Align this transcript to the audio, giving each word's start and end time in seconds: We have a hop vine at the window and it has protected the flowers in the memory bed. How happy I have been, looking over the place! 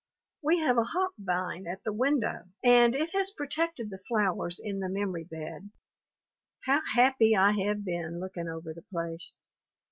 We 0.41 0.57
have 0.57 0.79
a 0.79 0.83
hop 0.83 1.11
vine 1.19 1.67
at 1.67 1.83
the 1.83 1.93
window 1.93 2.45
and 2.63 2.95
it 2.95 3.11
has 3.11 3.29
protected 3.29 3.91
the 3.91 4.01
flowers 4.07 4.59
in 4.59 4.79
the 4.79 4.89
memory 4.89 5.25
bed. 5.25 5.69
How 6.65 6.81
happy 6.95 7.35
I 7.35 7.51
have 7.51 7.85
been, 7.85 8.19
looking 8.19 8.47
over 8.49 8.73
the 8.73 8.81
place! 8.81 9.39